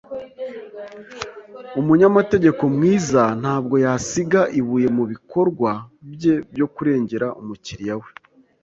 Umunyamategeko 1.79 2.61
mwiza 2.75 3.23
ntabwo 3.41 3.75
yasiga 3.85 4.41
ibuye 4.59 4.87
mu 4.97 5.03
bikorwa 5.11 5.71
bye 6.13 6.33
byo 6.53 6.67
kurengera 6.73 7.27
umukiriya 7.41 7.95
we. 8.01 8.09